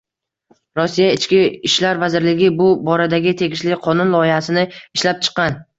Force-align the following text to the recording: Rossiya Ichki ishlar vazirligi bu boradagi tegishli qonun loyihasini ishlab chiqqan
Rossiya 0.79 1.09
Ichki 1.17 1.41
ishlar 1.69 2.01
vazirligi 2.05 2.49
bu 2.63 2.73
boradagi 2.91 3.37
tegishli 3.45 3.79
qonun 3.87 4.19
loyihasini 4.19 4.69
ishlab 4.79 5.27
chiqqan 5.29 5.67